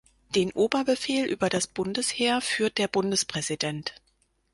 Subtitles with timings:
[0.33, 3.93] Den Oberbefehl über das Bundesheer führt der Bundespräsident.